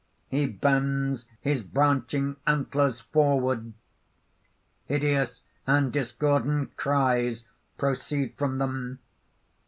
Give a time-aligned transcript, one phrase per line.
[0.31, 3.73] (_He bends his branching antlers forward:
[4.85, 7.45] hideous and discordant cries
[7.77, 8.97] proceed from them.